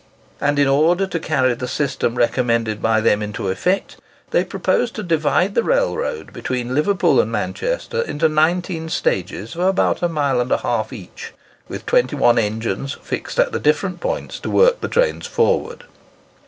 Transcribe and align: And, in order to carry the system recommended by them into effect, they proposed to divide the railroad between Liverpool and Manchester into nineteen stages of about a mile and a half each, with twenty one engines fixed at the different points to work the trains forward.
And, 0.39 0.57
in 0.57 0.67
order 0.67 1.05
to 1.05 1.19
carry 1.19 1.53
the 1.53 1.67
system 1.67 2.15
recommended 2.15 2.81
by 2.81 3.01
them 3.01 3.21
into 3.21 3.49
effect, 3.49 3.97
they 4.31 4.43
proposed 4.43 4.95
to 4.95 5.03
divide 5.03 5.53
the 5.53 5.61
railroad 5.61 6.33
between 6.33 6.73
Liverpool 6.73 7.21
and 7.21 7.31
Manchester 7.31 8.01
into 8.01 8.27
nineteen 8.27 8.89
stages 8.89 9.53
of 9.53 9.61
about 9.61 10.01
a 10.01 10.09
mile 10.09 10.41
and 10.41 10.51
a 10.51 10.57
half 10.57 10.91
each, 10.91 11.33
with 11.67 11.85
twenty 11.85 12.15
one 12.15 12.39
engines 12.39 12.93
fixed 13.03 13.39
at 13.39 13.51
the 13.51 13.59
different 13.59 13.99
points 13.99 14.39
to 14.39 14.49
work 14.49 14.81
the 14.81 14.87
trains 14.87 15.27
forward. 15.27 15.83